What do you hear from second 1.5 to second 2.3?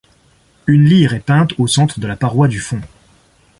au centre de la